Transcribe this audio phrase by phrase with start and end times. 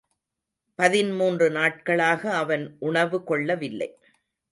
[0.79, 3.89] பதின்மூன்று நாட்களாக அவன் உணவுகொள்ளவில்லை.